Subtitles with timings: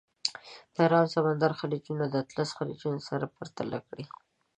[0.73, 4.03] د ارام سمندر خلیجونه د اطلس خلیجونه سره پرتله کړئ.